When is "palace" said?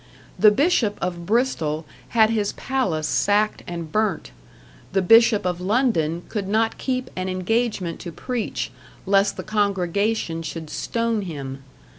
2.53-3.07